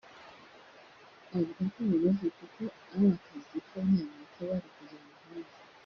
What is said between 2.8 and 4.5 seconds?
ari akazi k’abanyamerika